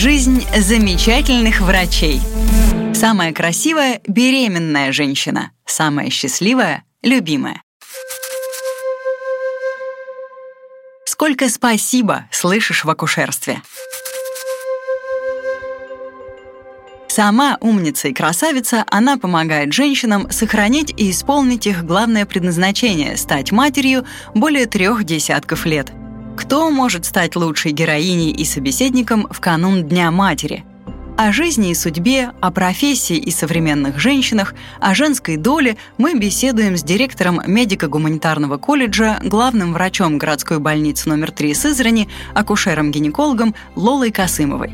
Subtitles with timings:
[0.00, 2.20] Жизнь замечательных врачей.
[2.94, 5.50] Самая красивая– беременная женщина.
[5.66, 7.60] Самая счастливая– любимая.
[11.04, 13.60] Сколько спасибо слышишь в акушерстве.
[17.08, 24.06] Сама умница и красавица, она помогает женщинам сохранить и исполнить их главное предназначение– стать матерью
[24.32, 25.90] более трех десятков лет–
[26.48, 30.64] кто может стать лучшей героиней и собеседником в канун Дня матери?
[31.18, 36.82] О жизни и судьбе, о профессии и современных женщинах, о женской доле мы беседуем с
[36.82, 44.72] директором медико-гуманитарного колледжа, главным врачом городской больницы номер 3 Сызрани, акушером-гинекологом Лолой Касымовой.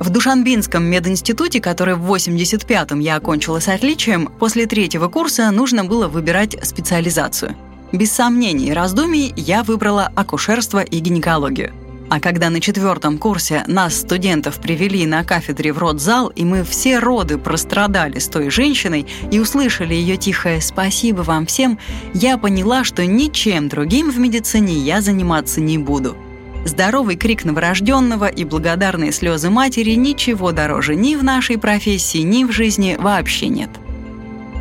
[0.00, 6.08] В Душанбинском мединституте, который в 85-м я окончила с отличием, после третьего курса нужно было
[6.08, 7.54] выбирать специализацию–
[7.92, 11.72] без сомнений и раздумий я выбрала акушерство и гинекологию.
[12.08, 16.98] А когда на четвертом курсе нас, студентов, привели на кафедре в родзал, и мы все
[17.00, 21.78] роды прострадали с той женщиной и услышали ее тихое «спасибо вам всем»,
[22.14, 26.16] я поняла, что ничем другим в медицине я заниматься не буду.
[26.64, 32.52] Здоровый крик новорожденного и благодарные слезы матери ничего дороже ни в нашей профессии, ни в
[32.52, 33.70] жизни вообще нет.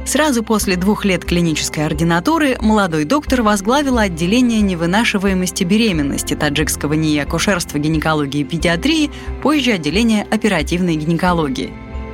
[0.06, 7.80] Сразу после двух лет клинической ординатуры молодой доктор возглавила отделение невынашиваемости беременности таджикского НИИ акушерства,
[7.80, 9.10] гинекологии и педиатрии,
[9.42, 11.74] позже отделение оперативной гинекологии.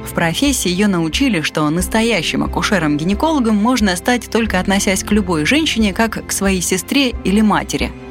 [0.10, 6.26] В профессии ее научили, что настоящим акушером-гинекологом можно стать только относясь к любой женщине как
[6.26, 7.92] к своей сестре или матери–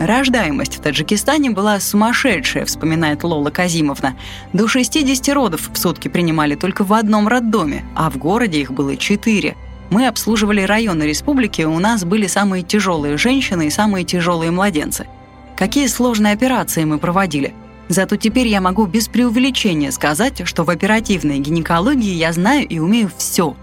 [0.00, 4.16] Рождаемость в Таджикистане была сумасшедшая, вспоминает Лола Казимовна.
[4.52, 8.96] До 60 родов в сутки принимали только в одном роддоме, а в городе их было
[8.96, 9.56] четыре.
[9.90, 15.06] Мы обслуживали районы республики, у нас были самые тяжелые женщины и самые тяжелые младенцы.
[15.56, 17.52] Какие сложные операции мы проводили.
[17.88, 23.10] Зато теперь я могу без преувеличения сказать, что в оперативной гинекологии я знаю и умею
[23.16, 23.56] все.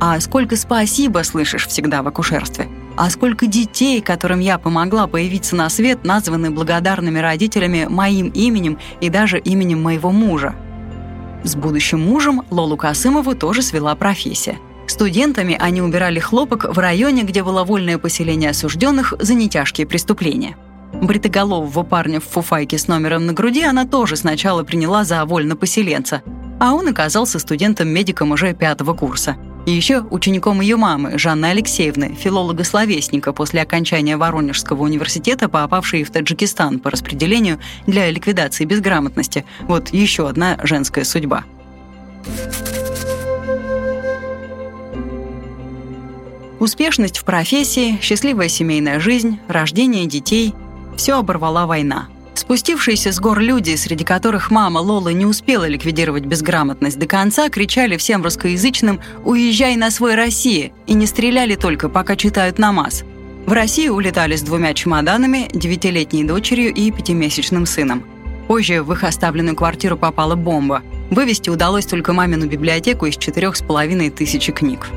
[0.00, 2.68] А сколько спасибо слышишь всегда в акушерстве–
[3.02, 9.08] а сколько детей, которым я помогла появиться на свет, названы благодарными родителями моим именем и
[9.08, 10.54] даже именем моего мужа.
[11.42, 14.56] С будущим мужем Лолу Касымову тоже свела профессия.
[14.86, 20.56] Студентами они убирали хлопок в районе, где было вольное поселение осужденных за нетяжкие преступления.
[20.92, 26.22] Бритоголового парня в фуфайке с номером на груди она тоже сначала приняла за вольнопоселенца,
[26.60, 29.36] а он оказался студентом-медиком уже пятого курса–
[29.66, 36.80] и еще учеником ее мамы, Жанны Алексеевны, филолога-словесника после окончания Воронежского университета, попавшей в Таджикистан
[36.80, 39.44] по распределению для ликвидации безграмотности.
[39.62, 41.44] Вот еще одна женская судьба.
[46.58, 50.54] Успешность в профессии, счастливая семейная жизнь, рождение детей–
[50.96, 56.98] все оборвала война– Спустившиеся с гор люди, среди которых мама Лолы не успела ликвидировать безграмотность
[56.98, 62.58] до конца, кричали всем русскоязычным «Уезжай на свой России!» и не стреляли только, пока читают
[62.58, 63.04] намаз.
[63.46, 68.04] В Россию улетали с двумя чемоданами, девятилетней дочерью и пятимесячным сыном.
[68.48, 70.82] Позже в их оставленную квартиру попала бомба.
[71.10, 74.88] Вывести удалось только мамину библиотеку из четырех с половиной тысячи книг.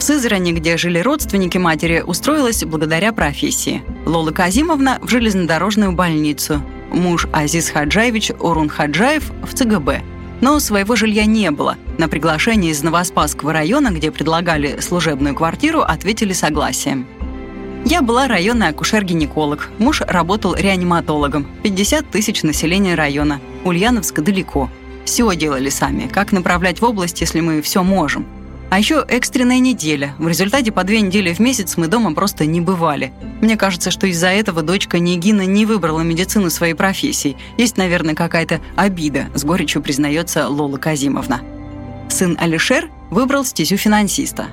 [0.00, 3.82] В Сызрани, где жили родственники матери, устроилась благодаря профессии.
[4.06, 6.62] Лола Казимовна в железнодорожную больницу.
[6.90, 10.00] Муж Азиз Хаджаевич Урун Хаджаев в ЦГБ.
[10.40, 11.76] Но своего жилья не было.
[11.98, 17.06] На приглашение из Новоспасского района, где предлагали служебную квартиру, ответили согласием.
[17.84, 19.68] Я была районный акушер-гинеколог.
[19.78, 21.46] Муж работал реаниматологом.
[21.62, 23.38] 50 тысяч населения района.
[23.64, 24.70] Ульяновск далеко.
[25.04, 26.08] Все делали сами.
[26.10, 28.24] Как направлять в область, если мы все можем?
[28.70, 30.14] А еще экстренная неделя.
[30.18, 33.12] В результате по две недели в месяц мы дома просто не бывали.
[33.40, 37.36] Мне кажется, что из-за этого дочка Нигина не выбрала медицину своей профессии.
[37.58, 41.40] Есть, наверное, какая-то обида, с горечью признается Лола Казимовна.
[42.08, 44.46] Сын Алишер выбрал стезю финансиста.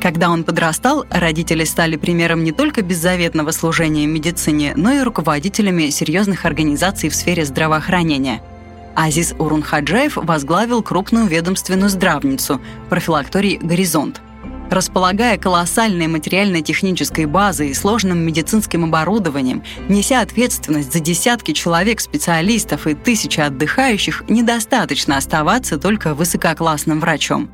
[0.00, 6.44] Когда он подрастал, родители стали примером не только беззаветного служения медицине, но и руководителями серьезных
[6.44, 8.40] организаций в сфере здравоохранения–
[8.96, 14.22] Азиз Урунхаджаев возглавил крупную ведомственную здравницу– профилакторий «Горизонт».
[14.70, 22.94] Располагая колоссальной материально-технической базой и сложным медицинским оборудованием, неся ответственность за десятки человек, специалистов и
[22.94, 27.50] тысячи отдыхающих, недостаточно оставаться только высококлассным врачом.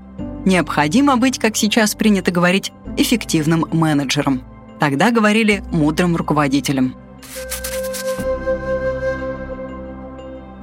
[0.46, 4.42] Необходимо быть, как сейчас принято говорить, эффективным менеджером.
[4.80, 6.94] Тогда говорили мудрым руководителем.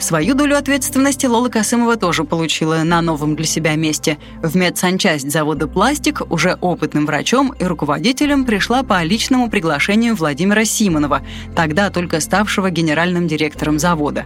[0.10, 4.18] Свою долю ответственности Лола Касымова тоже получила на новом для себя месте.
[4.42, 11.22] В медсанчасть завода «Пластик» уже опытным врачом и руководителем пришла по личному приглашению Владимира Симонова,
[11.56, 14.26] тогда только ставшего генеральным директором завода.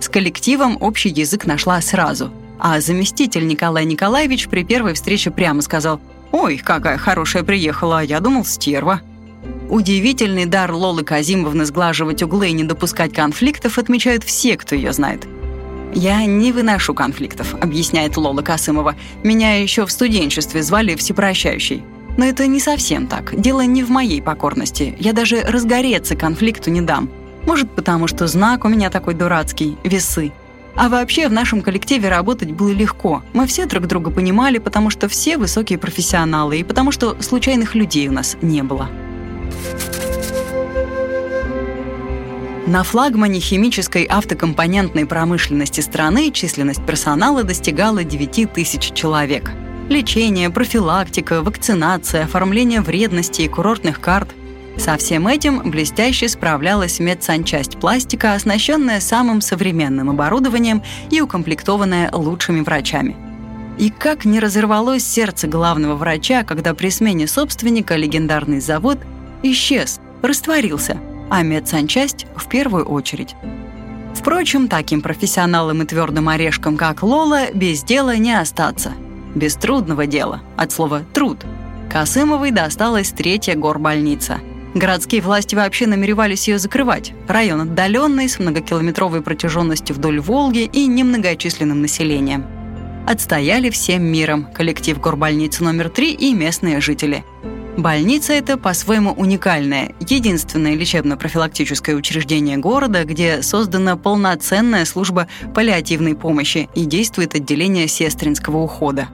[0.00, 2.32] С коллективом общий язык нашла сразу.
[2.58, 6.00] А заместитель Николай Николаевич при первой встрече прямо сказал
[6.32, 9.00] «Ой, какая хорошая приехала, а я думал, стерва».
[9.70, 15.28] Удивительный дар Лолы Казимовны сглаживать углы и не допускать конфликтов отмечают все, кто ее знает.
[15.94, 18.96] «Я не выношу конфликтов»,— объясняет Лола Касымова.
[19.22, 21.84] «Меня еще в студенчестве звали Всепрощающий».
[22.16, 23.40] Но это не совсем так.
[23.40, 24.96] Дело не в моей покорности.
[24.98, 27.08] Я даже разгореться конфликту не дам.
[27.46, 30.32] Может, потому что знак у меня такой дурацкий— весы.
[30.74, 33.22] А вообще в нашем коллективе работать было легко.
[33.32, 38.08] Мы все друг друга понимали, потому что все высокие профессионалы и потому что случайных людей
[38.08, 38.88] у нас не было.
[42.66, 49.50] На флагмане химической автокомпонентной промышленности страны численность персонала достигала 9 тысяч человек.
[49.88, 54.28] Лечение, профилактика, вакцинация, оформление вредности и курортных карт–
[54.80, 63.14] со всем этим блестяще справлялась медсанчасть пластика, оснащенная самым современным оборудованием и укомплектованная лучшими врачами.
[63.78, 68.98] И как не разорвалось сердце главного врача, когда при смене собственника легендарный завод
[69.42, 70.98] исчез, растворился,
[71.30, 73.34] а медсанчасть в первую очередь.
[74.14, 78.92] Впрочем, таким профессионалам и твердым орешкам, как Лола, без дела не остаться.
[79.34, 81.38] Без трудного дела, от слова «труд».
[81.90, 84.40] Касымовой досталась третья горбольница.
[84.74, 87.12] Городские власти вообще намеревались ее закрывать.
[87.26, 92.44] Район отдаленный, с многокилометровой протяженностью вдоль Волги и немногочисленным населением.
[93.08, 97.24] Отстояли всем миром коллектив горбольницы номер три и местные жители–
[97.76, 106.84] Больница эта по-своему уникальная, единственное лечебно-профилактическое учреждение города, где создана полноценная служба паллиативной помощи и
[106.84, 109.08] действует отделение сестринского ухода.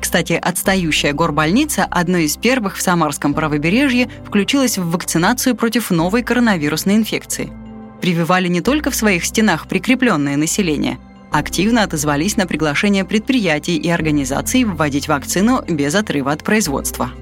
[0.00, 6.96] Кстати, отстающая горбольница, одной из первых в Самарском правобережье, включилась в вакцинацию против новой коронавирусной
[6.96, 7.52] инфекции.
[8.00, 10.98] Прививали не только в своих стенах прикрепленное население,
[11.30, 17.12] активно отозвались на приглашение предприятий и организаций вводить вакцину без отрыва от производства.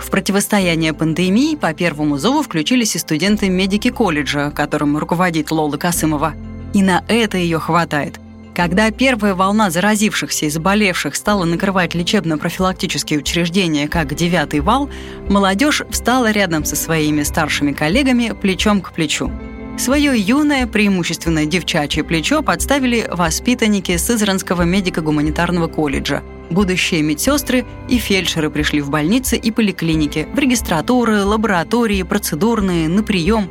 [0.00, 6.34] В противостояние пандемии по первому зову включились и студенты медики колледжа, которым руководит Лола Касымова.
[6.72, 8.18] И на это ее хватает.
[8.54, 14.90] Когда первая волна заразившихся и заболевших стала накрывать лечебно-профилактические учреждения как девятый вал,
[15.28, 19.30] молодежь встала рядом со своими старшими коллегами плечом к плечу.
[19.78, 28.80] Свое юное, преимущественно девчачье плечо подставили воспитанники Сызранского медико-гуманитарного колледжа– Будущие медсестры и фельдшеры пришли
[28.80, 33.48] в больницы и поликлиники, в регистратуры, лаборатории, процедурные, на прием.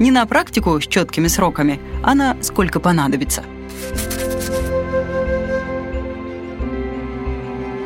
[0.00, 3.44] Не на практику с четкими сроками, а на сколько понадобится.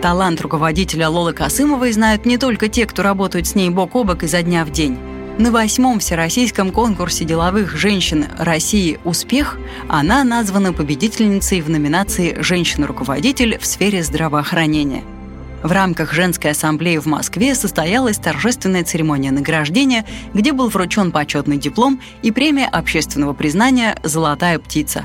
[0.00, 4.22] Талант руководителя Лолы Касымовой знают не только те, кто работают с ней бок о бок
[4.22, 4.98] изо дня в день.
[5.36, 9.58] На восьмом Всероссийском конкурсе деловых женщин России «Успех»
[9.88, 15.02] она названа победительницей в номинации «Женщина-руководитель в сфере здравоохранения».
[15.64, 20.04] В рамках женской ассамблеи в Москве состоялась торжественная церемония награждения,
[20.34, 25.04] где был вручен почетный диплом и премия общественного признания «Золотая птица».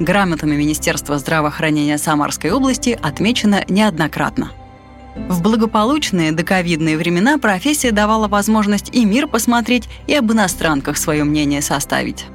[0.00, 4.52] Грамотами Министерства здравоохранения Самарской области отмечено неоднократно.
[5.28, 11.62] В благополучные доковидные времена профессия давала возможность и мир посмотреть, и об иностранках свое мнение
[11.62, 12.26] составить.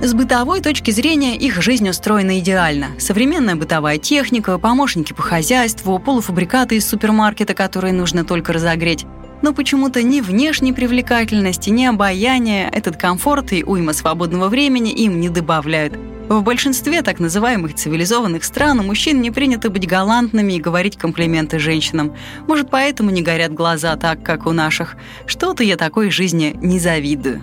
[0.00, 2.98] С бытовой точки зрения их жизнь устроена идеально.
[2.98, 9.04] Современная бытовая техника, помощники по хозяйству, полуфабрикаты из супермаркета, которые нужно только разогреть.
[9.42, 15.28] Но почему-то ни внешней привлекательности, ни обаяния, этот комфорт и уйма свободного времени им не
[15.28, 15.98] добавляют–
[16.38, 21.58] в большинстве так называемых цивилизованных стран у мужчин не принято быть галантными и говорить комплименты
[21.58, 22.14] женщинам.
[22.46, 24.96] Может, поэтому не горят глаза так, как у наших.
[25.26, 27.42] Что-то я такой жизни не завидую.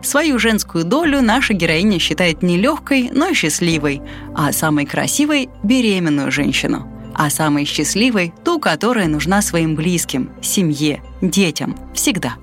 [0.00, 4.02] Свою женскую долю наша героиня считает не легкой, но счастливой,
[4.34, 11.74] а самой красивой– беременную женщину, а самой счастливой– ту, которая нужна своим близким, семье, детям,
[11.94, 12.36] всегда.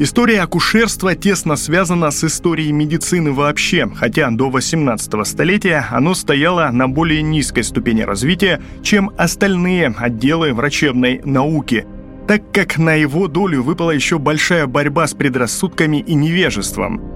[0.00, 6.86] История акушерства тесно связана с историей медицины вообще, хотя до 18 столетия оно стояло на
[6.86, 11.84] более низкой ступени развития, чем остальные отделы врачебной науки,
[12.28, 17.07] так как на его долю выпала еще большая борьба с предрассудками и невежеством.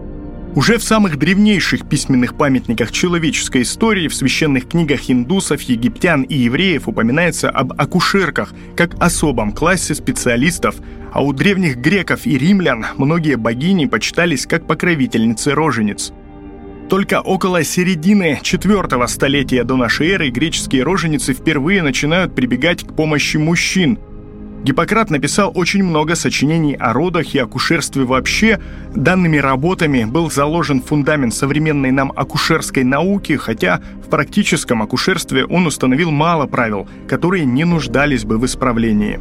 [0.55, 6.89] Уже в самых древнейших письменных памятниках человеческой истории, в священных книгах индусов, египтян и евреев
[6.89, 10.75] упоминается об акушерках как особом классе специалистов,
[11.11, 16.13] а у древних греков и римлян многие богини почитались как покровительницы рожениц.
[16.91, 23.39] Только около середины четвертого столетия до нашей эры греческие роженицы впервые начинают прибегать к помощи
[23.39, 23.99] мужчин–
[24.65, 28.61] Гиппократ написал очень много сочинений о родах и акушерстве вообще.
[28.95, 36.13] Данными работами был заложен фундамент современной нам акушерской науки, хотя в практическом акушерстве он установил
[36.13, 39.19] мало правил, которые не нуждались бы в исправлении.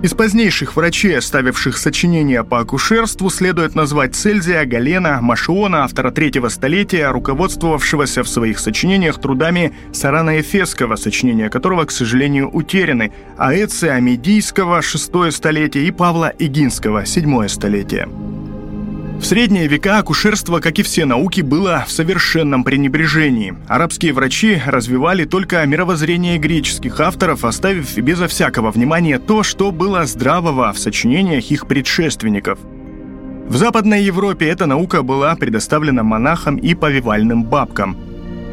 [0.00, 7.10] Из позднейших врачей, оставивших сочинения по акушерству, следует назвать Цельзия, Галена, Машиона, автора третьего столетия,
[7.10, 14.82] руководствовавшегося в своих сочинениях трудами Сарана Эфесского, сочинения которого, к сожалению, утеряны, а Эция Амедийского,
[14.82, 18.08] шестое столетие, и Павла Игинского, седьмое столетие.
[19.18, 23.54] В средние века акушерство, как и все науки, было в совершенном пренебрежении.
[23.66, 30.72] Арабские врачи развивали только мировоззрение греческих авторов, оставив безо всякого внимания то, что было здравого
[30.72, 32.60] в сочинениях их предшественников.
[33.48, 37.96] В Западной Европе эта наука была предоставлена монахам и повивальным бабкам.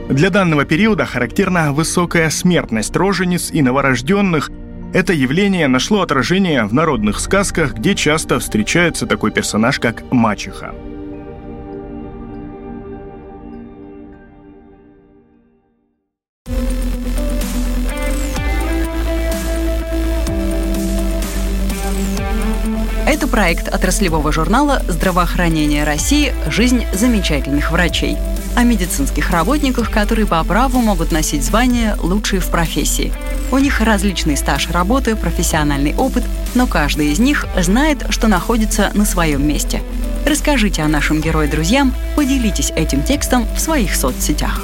[0.10, 4.50] Для данного периода характерна высокая смертность рожениц и новорожденных–
[4.94, 10.74] это явление нашло отражение в народных сказках, где часто встречается такой персонаж, как мачеха.
[23.08, 26.34] Это проект отраслевого журнала «Здравоохранение России.
[26.50, 28.18] Жизнь замечательных врачей»
[28.56, 33.14] о медицинских работниках, которые по праву могут носить звание «лучшие в профессии».
[33.52, 36.24] У них различный стаж работы, профессиональный опыт,
[36.56, 39.82] но каждый из них знает, что находится на своем месте.
[40.26, 44.62] Расскажите о нашем герое друзьям, поделитесь этим текстом в своих соцсетях.